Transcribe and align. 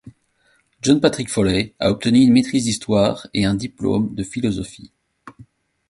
John 0.81 0.99
Patrick 0.99 1.29
Foley 1.29 1.75
a 1.79 1.91
obtenu 1.91 2.21
une 2.23 2.33
maîtrise 2.33 2.63
d'histoire 2.63 3.27
et 3.35 3.45
un 3.45 3.53
diplôme 3.53 4.15
de 4.15 4.23
philosophie. 4.23 4.91